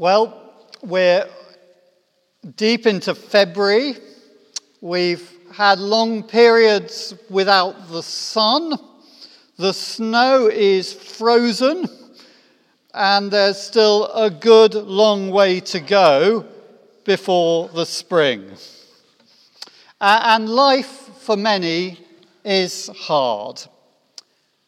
[0.00, 1.28] Well, we're
[2.54, 3.96] deep into February.
[4.80, 8.74] We've had long periods without the sun.
[9.56, 11.88] The snow is frozen,
[12.94, 16.46] and there's still a good long way to go
[17.04, 18.52] before the spring.
[20.00, 21.98] And life for many
[22.44, 23.60] is hard.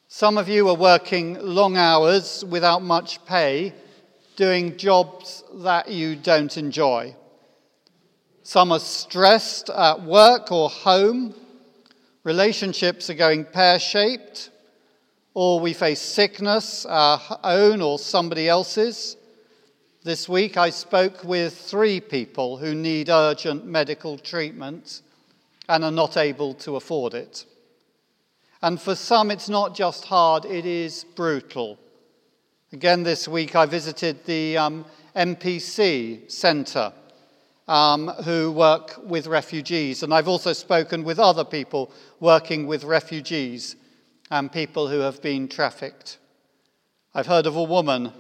[0.09, 3.75] Some of you are working long hours without much pay
[4.41, 7.15] doing jobs that you don't enjoy.
[8.43, 11.35] Some are stressed at work or home.
[12.25, 14.49] Relationships are going pear shaped.
[15.35, 19.19] Or we face sickness, our own or somebody else's.
[20.05, 25.03] This week I spoke with three people who need urgent medical treatment
[25.69, 27.45] and are not able to afford it.
[28.63, 31.79] And for some, it's not just hard, it is brutal.
[32.73, 34.85] Again, this week I visited the um,
[35.17, 36.93] MPC Centre,
[37.67, 43.75] um, who work with refugees, and I've also spoken with other people working with refugees
[44.31, 46.19] and people who have been trafficked.
[47.13, 48.13] I've heard of a woman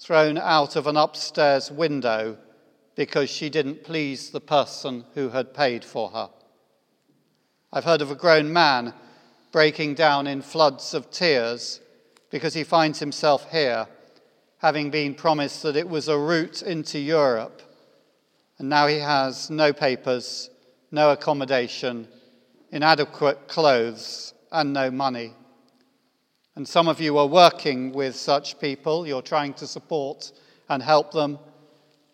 [0.00, 2.38] thrown out of an upstairs window
[2.96, 6.30] because she didn't please the person who had paid for her.
[7.72, 8.94] I've heard of a grown man
[9.52, 11.80] breaking down in floods of tears
[12.30, 13.86] because he finds himself here,
[14.58, 17.62] having been promised that it was a route into Europe.
[18.58, 20.50] And now he has no papers,
[20.90, 22.08] no accommodation,
[22.70, 25.34] inadequate clothes, and no money.
[26.56, 29.06] And some of you are working with such people.
[29.06, 30.32] You're trying to support
[30.68, 31.38] and help them.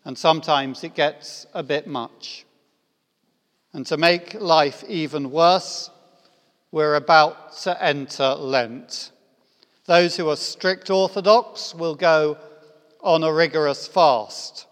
[0.04, 2.44] And sometimes it gets a bit much.
[3.72, 5.90] And to make life even worse,
[6.72, 9.12] we're about to enter Lent.
[9.86, 12.38] Those who are strict Orthodox will go
[13.00, 14.66] on a rigorous fast.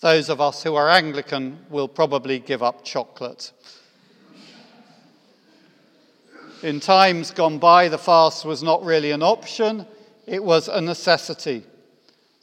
[0.00, 3.52] Those of us who are Anglican will probably give up chocolate.
[6.62, 9.86] In times gone by, the fast was not really an option,
[10.26, 11.64] it was a necessity.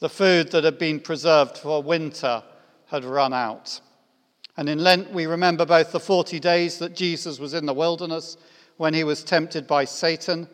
[0.00, 2.42] The food that had been preserved for winter
[2.86, 3.80] had run out.
[4.56, 8.36] And in Lent, we remember both the 40 days that Jesus was in the wilderness
[8.76, 10.48] when he was tempted by Satan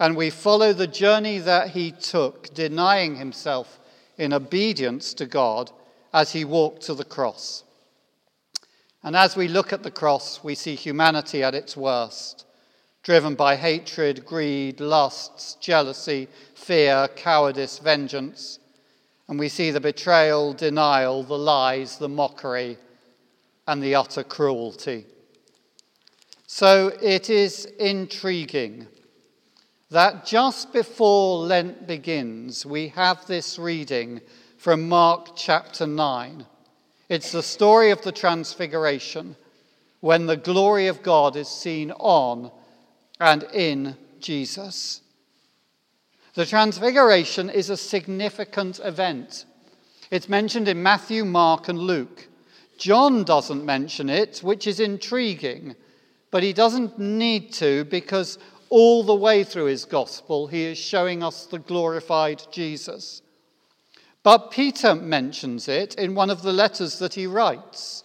[0.00, 3.78] and we follow the journey that he took, denying himself
[4.16, 5.70] in obedience to God
[6.14, 7.64] as he walked to the cross.
[9.02, 12.46] And as we look at the cross, we see humanity at its worst,
[13.02, 18.58] driven by hatred, greed, lusts, jealousy, fear, cowardice, vengeance.
[19.28, 22.78] And we see the betrayal, denial, the lies, the mockery,
[23.66, 25.04] and the utter cruelty.
[26.46, 28.86] So it is intriguing
[29.90, 34.20] that just before Lent begins, we have this reading
[34.56, 36.46] from Mark chapter 9.
[37.08, 39.34] It's the story of the Transfiguration
[39.98, 42.52] when the glory of God is seen on
[43.18, 45.00] and in Jesus.
[46.34, 49.44] The Transfiguration is a significant event.
[50.12, 52.28] It's mentioned in Matthew, Mark, and Luke.
[52.78, 55.74] John doesn't mention it, which is intriguing,
[56.30, 58.38] but he doesn't need to because
[58.70, 63.20] all the way through his gospel, he is showing us the glorified Jesus.
[64.22, 68.04] But Peter mentions it in one of the letters that he writes.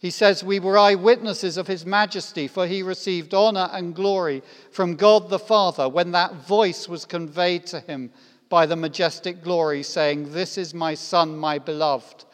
[0.00, 4.96] He says, We were eyewitnesses of his majesty, for he received honor and glory from
[4.96, 8.12] God the Father when that voice was conveyed to him
[8.48, 12.24] by the majestic glory, saying, This is my Son, my beloved,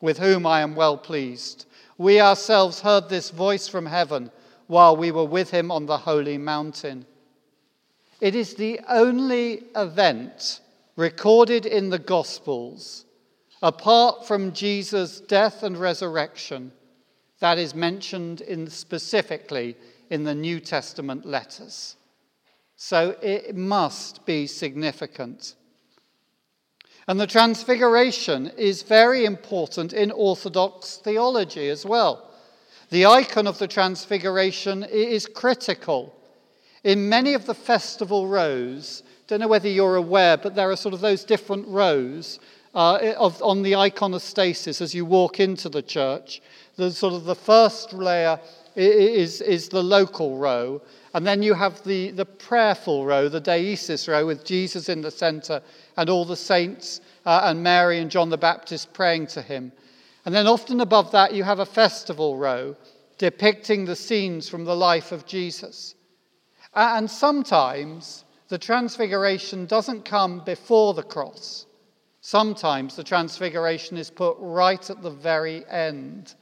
[0.00, 1.66] with whom I am well pleased.
[1.96, 4.30] We ourselves heard this voice from heaven
[4.70, 7.04] while we were with him on the holy mountain.
[8.20, 10.60] It is the only event
[10.94, 13.04] recorded in the Gospels,
[13.62, 16.70] apart from Jesus' death and resurrection,
[17.40, 19.76] that is mentioned in specifically
[20.08, 21.96] in the New Testament letters.
[22.76, 25.56] So it must be significant.
[27.08, 32.29] And the Transfiguration is very important in Orthodox theology as well.
[32.90, 36.12] The icon of the Transfiguration is critical.
[36.82, 40.92] In many of the festival rows, don't know whether you're aware, but there are sort
[40.92, 42.40] of those different rows
[42.74, 46.42] uh, of, on the iconostasis as you walk into the church.
[46.74, 48.40] The sort of the first layer
[48.74, 50.82] is, is the local row,
[51.14, 55.12] and then you have the, the prayerful row, the deesis row, with Jesus in the
[55.12, 55.62] center
[55.96, 59.70] and all the saints uh, and Mary and John the Baptist praying to him.
[60.24, 62.76] And then often above that, you have a festival row
[63.18, 65.94] depicting the scenes from the life of Jesus.
[66.74, 71.66] And sometimes the transfiguration doesn't come before the cross,
[72.20, 76.34] Sometimes the transfiguration is put right at the very end.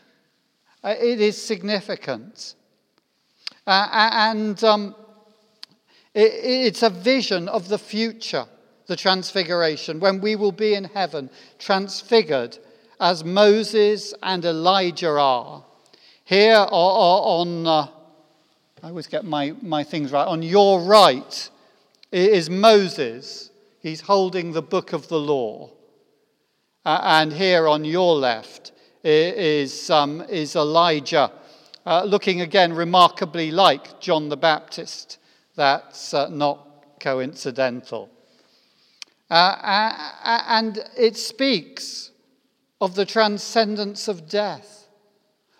[0.82, 2.54] Uh, it is significant.
[3.66, 4.96] Uh, and um,
[6.14, 8.46] it, it's a vision of the future,
[8.86, 12.58] the transfiguration, when we will be in heaven, transfigured
[13.00, 15.64] as Moses and Elijah are.
[16.24, 17.88] Here on, uh,
[18.82, 21.50] I always get my, my things right, on your right
[22.12, 23.50] is Moses.
[23.80, 25.70] He's holding the book of the law.
[26.84, 28.72] Uh, and here on your left
[29.04, 31.30] is, um, is Elijah,
[31.86, 35.18] uh, looking again remarkably like John the Baptist.
[35.54, 38.10] That's uh, not coincidental.
[39.30, 39.92] Uh,
[40.46, 42.10] and it speaks
[42.80, 44.88] of the transcendence of death.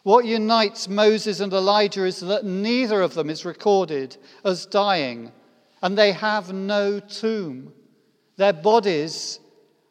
[0.02, 5.32] What unites Moses and Elijah is that neither of them is recorded as dying,
[5.82, 7.72] and they have no tomb.
[8.36, 9.40] Their bodies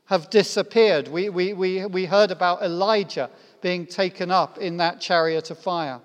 [0.06, 1.10] have disappeared.
[1.10, 3.30] We, we, we, we heard about Elijah
[3.62, 6.00] being taken up in that chariot of fire.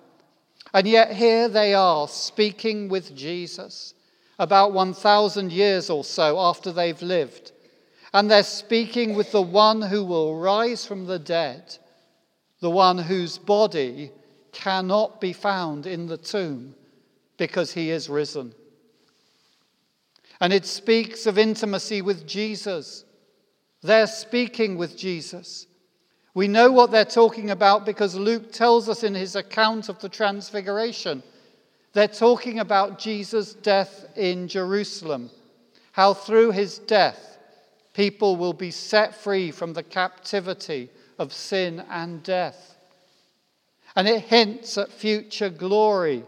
[0.75, 3.95] And yet here they are speaking with Jesus
[4.39, 7.53] about 1,000 years or so after they've lived.
[8.13, 11.77] And they're speaking with the one who will rise from the dead,
[12.61, 14.11] the one whose body
[14.53, 16.75] cannot be found in the tomb
[17.39, 18.55] because he is risen.
[20.41, 23.05] And it speaks of intimacy with Jesus
[23.83, 25.67] they're speaking with Jesus.
[26.35, 30.09] We know what they're talking about because Luke tells us in his account of the
[30.09, 31.23] Transfiguration.
[31.93, 35.31] They're talking about Jesus' death in Jerusalem,
[35.91, 37.32] how through his death,
[37.93, 42.77] people will be set free from the captivity of sin and death.
[43.95, 46.25] And it hints at future glory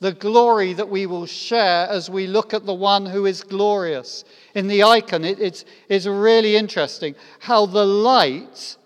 [0.00, 4.24] the glory that we will share as we look at the one who is glorious.
[4.54, 8.76] In the icon, it, it's, it's really interesting how the light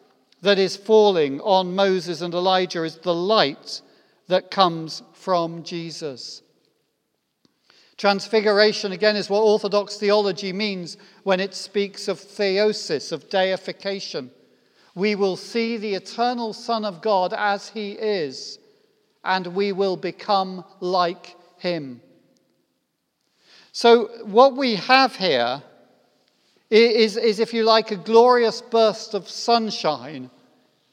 [0.41, 3.83] that is falling on Moses and Elijah is the light
[4.29, 6.43] that comes from Jesus.
[8.03, 14.33] Transfiguration, again, is what Orthodox theology means when it speaks of theosis, of deification.
[14.97, 18.59] We will see the eternal Son of God as he is
[19.23, 22.01] and we will become like him.
[23.71, 25.63] So, what we have here
[26.71, 30.29] is, is, if you like, a glorious burst of sunshine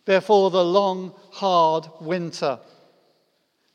[0.05, 2.59] before the long, hard winter.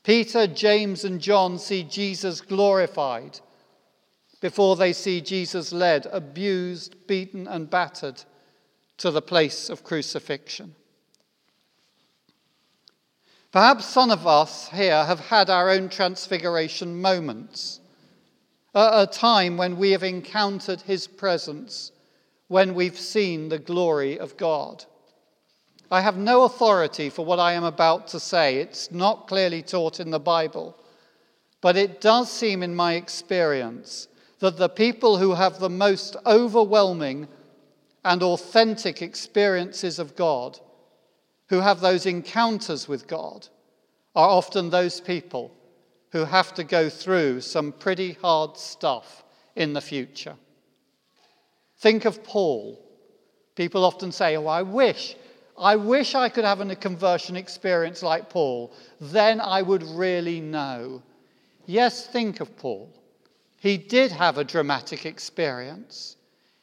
[0.05, 3.39] Peter, James, and John see Jesus glorified
[4.39, 8.21] before they see Jesus led, abused, beaten, and battered
[8.97, 10.75] to the place of crucifixion.
[13.51, 17.79] Perhaps some of us here have had our own transfiguration moments,
[18.75, 21.91] a time when we have encountered His presence,
[22.47, 24.85] when we've seen the glory of God.
[25.95, 28.57] I have no authority for what I am about to say.
[28.57, 30.75] It's not clearly taught in the Bible.
[31.61, 34.09] But it does seem, in my experience,
[34.39, 37.29] that the people who have the most overwhelming
[38.03, 40.59] and authentic experiences of God
[41.47, 43.47] who have those encounters with God
[44.15, 45.49] are often those people
[46.11, 49.23] who have to go through some pretty hard stuff
[49.55, 50.35] in the future.
[51.77, 52.81] Think of Paul.
[53.55, 55.15] People often say, Oh, I wish,
[55.57, 58.73] I wish I could have a conversion experience like Paul.
[58.99, 61.01] Then I would really know.
[61.65, 62.91] Yes, think of Paul.
[63.59, 66.17] He did have a dramatic experience.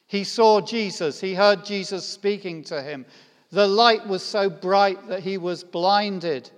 [0.07, 3.05] He saw Jesus, he heard Jesus speaking to him,
[3.51, 6.49] the light was so bright that he was blinded.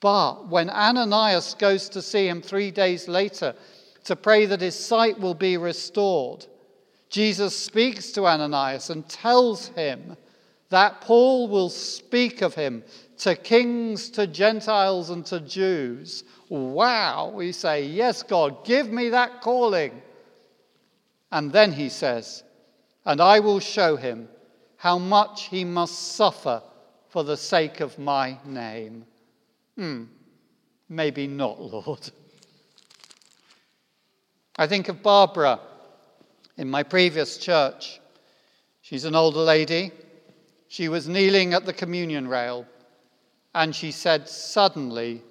[0.00, 3.54] But when Ananias goes to see him three days later
[4.04, 6.46] to pray that his sight will be restored,
[7.10, 10.16] Jesus speaks to Ananias and tells him
[10.72, 12.82] that Paul will speak of him
[13.18, 16.24] to kings, to Gentiles, and to Jews.
[16.48, 20.02] Wow, we say, Yes, God, give me that calling.
[21.30, 22.42] And then he says,
[23.04, 24.28] And I will show him
[24.76, 26.62] how much he must suffer
[27.10, 29.04] for the sake of my name.
[29.76, 30.04] Hmm,
[30.88, 32.10] maybe not, Lord.
[34.56, 35.60] I think of Barbara
[36.56, 38.00] in my previous church.
[38.80, 39.92] She's an older lady.
[40.72, 42.66] She was kneeling at the communion rail
[43.54, 45.22] and she said, Suddenly,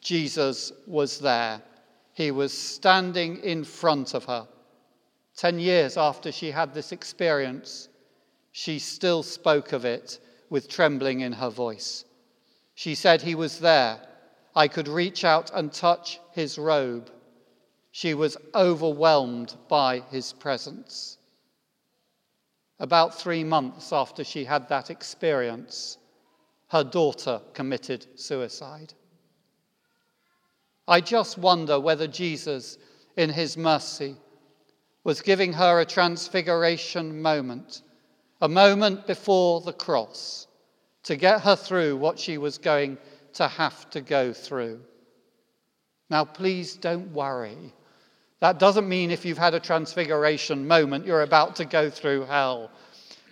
[0.00, 1.60] Jesus was there.
[2.14, 4.48] He was standing in front of her.
[5.36, 7.90] Ten years after she had this experience,
[8.52, 12.06] she still spoke of it with trembling in her voice.
[12.74, 14.00] She said he was there.
[14.54, 17.10] I could reach out and touch his robe.
[17.92, 21.18] She was overwhelmed by his presence.
[22.78, 25.98] About three months after she had that experience,
[26.68, 28.92] her daughter committed suicide.
[30.88, 32.78] I just wonder whether Jesus,
[33.16, 34.16] in his mercy,
[35.04, 37.82] was giving her a transfiguration moment,
[38.40, 40.46] a moment before the cross,
[41.04, 42.98] to get her through what she was going
[43.34, 44.80] to have to go through.
[46.10, 47.72] Now, please don't worry.
[48.40, 52.70] That doesn't mean if you've had a transfiguration moment, you're about to go through hell.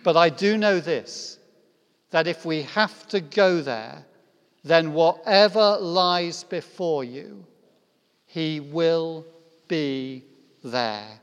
[0.03, 1.39] But I do know this
[2.11, 4.05] that if we have to go there,
[4.63, 7.45] then whatever lies before you,
[8.25, 9.25] He will
[9.67, 10.23] be
[10.63, 11.19] there.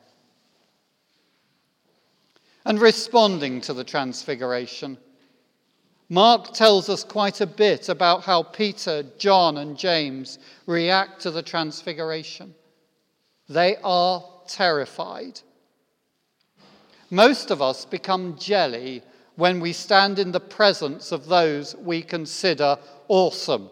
[2.64, 4.98] And responding to the transfiguration,
[6.08, 11.42] Mark tells us quite a bit about how Peter, John, and James react to the
[11.42, 12.54] transfiguration.
[13.48, 15.40] They are terrified.
[17.10, 19.02] Most of us become jelly
[19.36, 23.68] when we stand in the presence of those we consider awesome.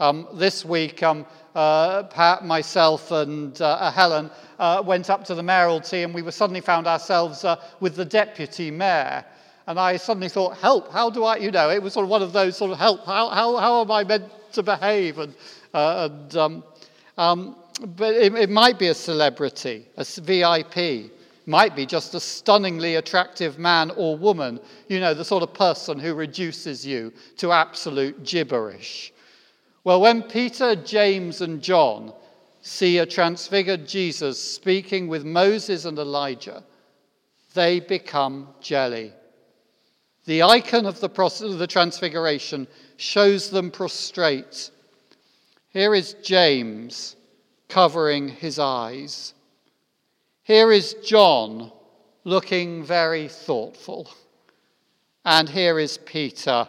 [0.00, 5.42] Um, this week, um, uh, Pat, myself, and uh, Helen uh, went up to the
[5.42, 9.24] mayoralty, and we were suddenly found ourselves uh, with the deputy mayor.
[9.66, 12.22] And I suddenly thought, help, how do I, you know, it was sort of one
[12.22, 15.18] of those sort of help, how, how, how am I meant to behave?
[15.18, 15.34] And,
[15.74, 16.64] uh, and um,
[17.18, 21.12] um, but it, it, might be a celebrity, a VIP,
[21.46, 25.98] might be just a stunningly attractive man or woman, you know, the sort of person
[25.98, 29.12] who reduces you to absolute gibberish.
[29.84, 32.12] Well, when Peter, James, and John
[32.60, 36.64] see a transfigured Jesus speaking with Moses and Elijah,
[37.54, 39.12] they become jelly.
[40.26, 41.08] The icon of the,
[41.56, 42.66] the transfiguration
[42.98, 44.70] shows them prostrate.
[45.70, 47.16] Here is James
[47.68, 49.34] covering his eyes.
[50.42, 51.70] Here is John
[52.24, 54.10] looking very thoughtful.
[55.24, 56.66] And here is Peter,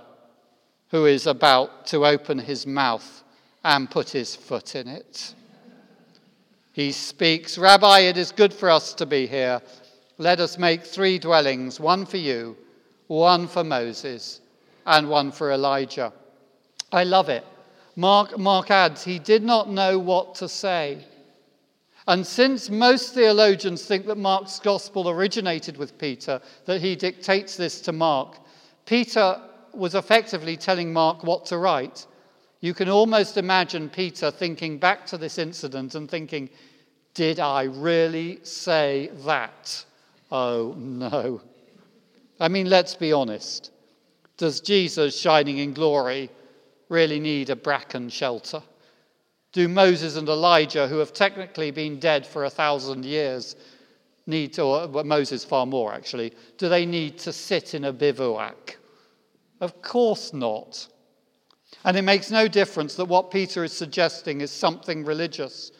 [0.89, 3.23] who is about to open his mouth
[3.63, 5.33] and put his foot in it.
[6.73, 9.61] He speaks, Rabbi, it is good for us to be here.
[10.17, 12.57] Let us make three dwellings one for you
[13.09, 14.39] one for Moses,
[14.85, 16.13] and one for Elijah.
[16.91, 17.43] I love it.
[17.99, 21.05] Mark, Mark adds, he did not know what to say.
[22.07, 27.81] And since most theologians think that Mark's gospel originated with Peter, that he dictates this
[27.81, 28.37] to Mark,
[28.85, 29.41] Peter
[29.73, 32.07] was effectively telling Mark what to write.
[32.61, 36.49] You can almost imagine Peter thinking back to this incident and thinking,
[37.15, 39.83] Did I really say that?
[40.31, 41.41] Oh no.
[42.39, 43.71] I mean, let's be honest.
[44.37, 46.31] Does Jesus, shining in glory,
[46.89, 48.61] really need a bracken shelter?
[49.51, 53.55] Do Moses and Elijah, who have technically been dead for a thousand years,
[54.27, 58.77] need to, or Moses far more actually, do they need to sit in a bivouac?
[59.59, 60.87] Of course not.
[61.83, 65.71] And it makes no difference that what Peter is suggesting is something religious.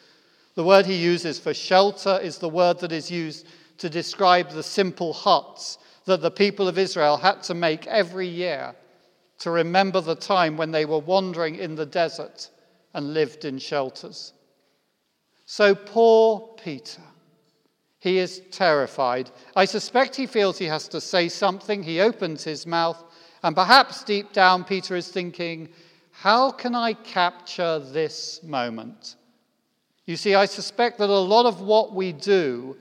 [0.55, 3.45] The word he uses for shelter is the word that is used
[3.77, 8.73] to describe the simple huts that the people of Israel had to make every year
[9.39, 12.49] to remember the time when they were wandering in the desert
[12.93, 14.33] and lived in shelters.
[15.45, 17.01] So poor Peter.
[17.99, 19.29] He is terrified.
[19.55, 21.83] I suspect he feels he has to say something.
[21.83, 23.03] He opens his mouth,
[23.43, 25.69] and perhaps deep down, Peter is thinking,
[26.11, 29.15] How can I capture this moment?
[30.05, 32.77] You see, I suspect that a lot of what we do,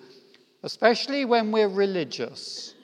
[0.62, 2.74] especially when we're religious,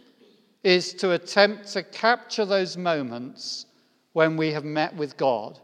[0.64, 3.66] is to attempt to capture those moments
[4.14, 5.58] when we have met with God.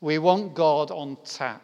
[0.00, 1.62] We want God on tap.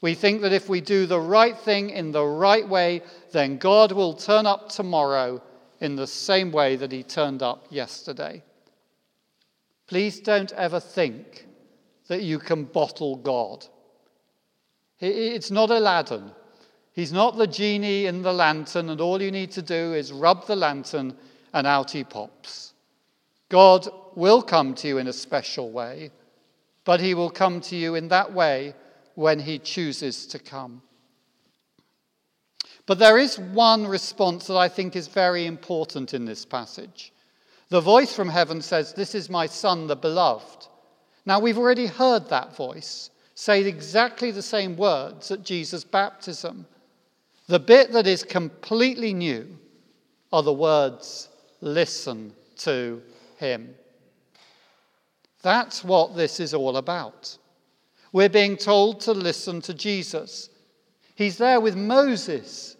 [0.00, 3.92] We think that if we do the right thing in the right way, then God
[3.92, 5.42] will turn up tomorrow
[5.80, 8.42] in the same way that he turned up yesterday.
[9.86, 11.46] Please don't ever think
[12.08, 13.64] that you can bottle God.
[15.00, 16.32] It's not Aladdin.
[16.92, 20.46] He's not the genie in the lantern, and all you need to do is rub
[20.46, 21.16] the lantern
[21.52, 22.72] and out he pops.
[23.48, 26.10] God will come to you in a special way,
[26.84, 28.74] but he will come to you in that way
[29.14, 30.82] when he chooses to come.
[32.86, 37.12] But there is one response that I think is very important in this passage.
[37.68, 40.68] The voice from heaven says, This is my son, the beloved.
[41.26, 46.66] Now, we've already heard that voice say exactly the same words at Jesus' baptism.
[47.46, 49.58] The bit that is completely new
[50.32, 51.28] are the words,
[51.60, 53.02] listen to
[53.36, 53.74] him.
[55.42, 57.36] That's what this is all about.
[58.12, 60.50] We're being told to listen to Jesus.
[61.14, 62.76] He's there with Moses,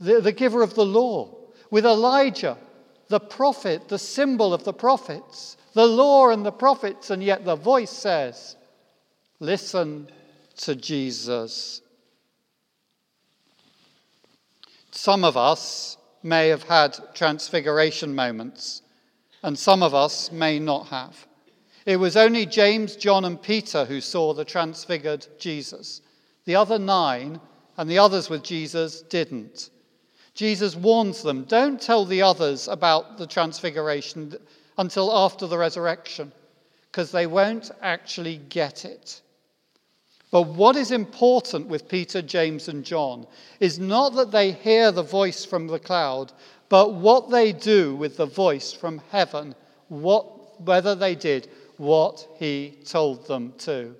[0.00, 1.36] the, the giver of the law,
[1.70, 2.56] with Elijah,
[3.08, 7.56] the prophet, the symbol of the prophets, the law and the prophets, and yet the
[7.56, 8.56] voice says,
[9.38, 10.08] Listen
[10.56, 11.82] to Jesus.
[14.90, 18.82] Some of us may have had transfiguration moments,
[19.42, 21.26] and some of us may not have.
[21.86, 26.02] It was only James, John, and Peter who saw the transfigured Jesus.
[26.44, 27.40] The other nine
[27.76, 29.70] and the others with Jesus didn't.
[30.34, 34.36] Jesus warns them don't tell the others about the transfiguration
[34.78, 36.32] until after the resurrection,
[36.90, 39.22] because they won't actually get it.
[40.36, 43.26] But what is important with Peter, James, and John
[43.58, 46.30] is not that they hear the voice from the cloud,
[46.68, 49.54] but what they do with the voice from heaven,
[49.88, 53.96] what, whether they did what he told them to.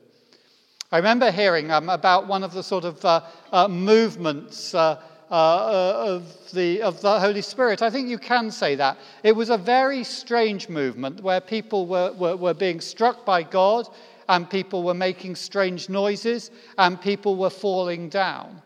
[0.93, 5.01] I remember hearing um, about one of the sort of uh, uh, movements uh,
[5.31, 7.81] uh, of, the, of the Holy Spirit.
[7.81, 8.99] I think you can say that.
[9.23, 13.89] It was a very strange movement where people were, were, were being struck by God
[14.29, 18.63] and people were making strange noises, and people were falling down.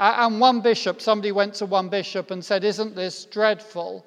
[0.00, 4.04] And one bishop, somebody went to one bishop and said, Isn't this dreadful?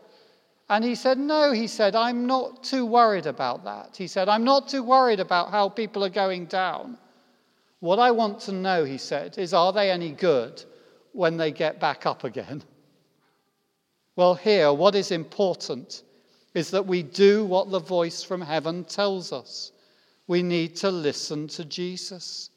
[0.67, 3.95] And he said, No, he said, I'm not too worried about that.
[3.95, 6.97] He said, I'm not too worried about how people are going down.
[7.79, 10.63] What I want to know, he said, is are they any good
[11.11, 12.63] when they get back up again?
[14.17, 16.03] Well, here, what is important
[16.53, 19.73] is that we do what the voice from heaven tells us
[20.27, 22.49] we need to listen to Jesus.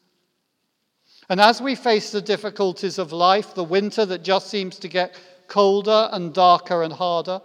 [1.28, 5.14] And as we face the difficulties of life, the winter that just seems to get
[5.46, 7.40] colder and darker and harder,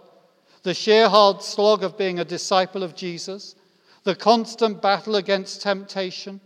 [0.62, 3.54] the sheer hard slog of being a disciple of Jesus,
[4.04, 6.40] the constant battle against temptation,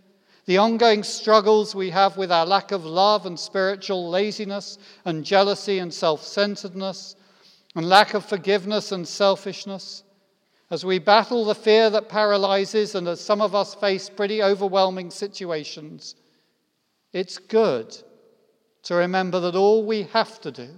[0.47, 5.79] the ongoing struggles we have with our lack of love and spiritual laziness and jealousy
[5.79, 7.15] and self centeredness,
[7.77, 10.03] and lack of forgiveness and selfishness,
[10.71, 15.11] as we battle the fear that paralyzes, and as some of us face pretty overwhelming
[15.11, 16.15] situations,
[17.13, 17.97] it's good
[18.83, 20.69] to remember that all we have to do,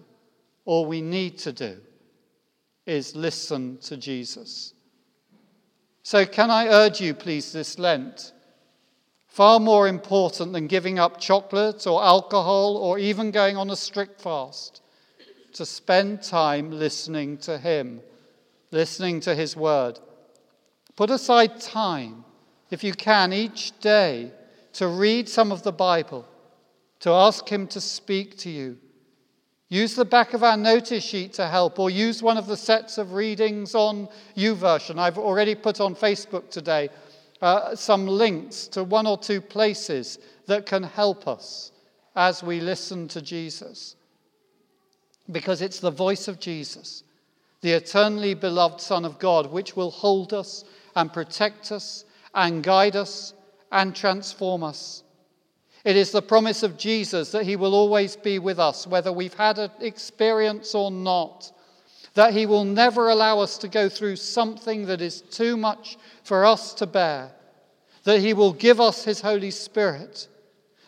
[0.65, 1.79] all we need to do,
[2.87, 4.75] is listen to Jesus.
[6.03, 8.33] So, can I urge you, please, this Lent?
[9.27, 14.21] Far more important than giving up chocolate or alcohol or even going on a strict
[14.21, 14.83] fast,
[15.53, 18.01] to spend time listening to Him
[18.71, 19.99] listening to His word.
[20.97, 22.25] Put aside time,
[22.71, 24.33] if you can, each day
[24.75, 26.27] to read some of the Bible,
[27.01, 28.79] to ask Him to speak to you.
[29.69, 32.99] Use the back of our notice sheet to help, or use one of the sets
[32.99, 34.99] of readings on YouVersion.
[34.99, 36.89] I've already put on Facebook today
[37.41, 41.73] uh, some links to one or two places that can help us
[42.17, 43.97] as we listen to Jesus.
[45.31, 47.05] Because it's the voice of Jesus
[47.61, 50.65] the eternally beloved Son of God, which will hold us
[50.97, 53.35] and protect us and guide us
[53.71, 55.03] and transform us.
[55.85, 59.35] It is the promise of Jesus that He will always be with us, whether we've
[59.35, 61.53] had an experience or not,
[62.15, 66.45] that He will never allow us to go through something that is too much for
[66.45, 67.31] us to bear,
[68.05, 70.29] that He will give us His Holy Spirit,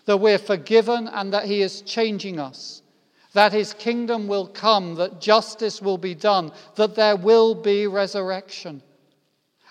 [0.04, 2.82] that we're forgiven and that He is changing us
[3.34, 8.82] that his kingdom will come, that justice will be done, that there will be resurrection.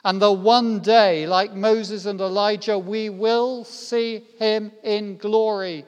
[0.03, 5.85] And the one day, like Moses and Elijah, we will see him in glory.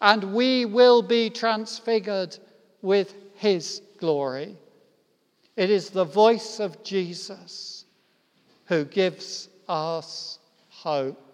[0.00, 2.38] And we will be transfigured
[2.80, 4.56] with his glory.
[5.56, 7.84] It is the voice of Jesus
[8.66, 10.38] who gives us
[10.70, 11.25] hope.